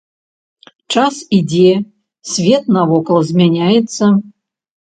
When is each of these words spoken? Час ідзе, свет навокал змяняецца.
Час 0.93 1.19
ідзе, 1.41 1.69
свет 2.31 2.63
навокал 2.81 3.23
змяняецца. 3.31 4.13